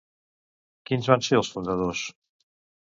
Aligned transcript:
Quins 0.91 1.11
van 1.13 1.25
ser 1.29 1.39
els 1.41 1.53
fundadors? 1.59 2.05